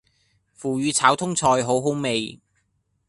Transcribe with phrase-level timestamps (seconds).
[0.55, 2.41] 腐乳炒通菜好好味